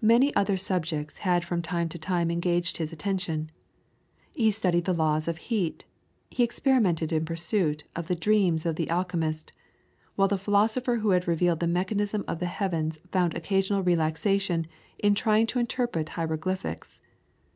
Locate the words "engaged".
2.30-2.76